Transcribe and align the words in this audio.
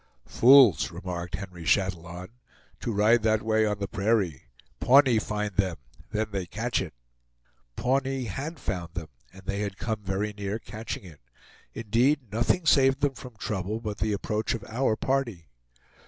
"Fools!" 0.25 0.89
remarked 0.89 1.35
Henry 1.35 1.63
Chatillon, 1.63 2.29
"to 2.79 2.91
ride 2.91 3.21
that 3.21 3.43
way 3.43 3.67
on 3.67 3.77
the 3.77 3.87
prairie; 3.87 4.45
Pawnee 4.79 5.19
find 5.19 5.55
them 5.57 5.77
then 6.09 6.25
they 6.31 6.47
catch 6.47 6.81
it!" 6.81 6.95
Pawnee 7.75 8.23
HAD 8.23 8.57
found 8.59 8.95
them, 8.95 9.09
and 9.31 9.43
they 9.43 9.59
had 9.59 9.77
come 9.77 10.01
very 10.01 10.33
near 10.33 10.57
"catching 10.57 11.03
it"; 11.03 11.19
indeed, 11.75 12.31
nothing 12.31 12.65
saved 12.65 13.01
them 13.01 13.13
from 13.13 13.35
trouble 13.37 13.79
but 13.79 13.99
the 13.99 14.11
approach 14.13 14.55
of 14.55 14.63
our 14.63 14.95
party. 14.95 15.45